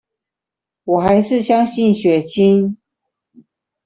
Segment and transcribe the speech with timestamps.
[0.83, 2.75] 我還是相信血親